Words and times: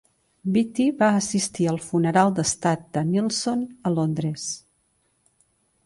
Beatty 0.53 0.87
va 1.01 1.09
assistir 1.17 1.67
al 1.73 1.77
funeral 1.89 2.33
d'estat 2.41 2.89
de 2.99 3.07
Nelson 3.13 3.65
a 3.91 3.97
Londres. 4.01 4.51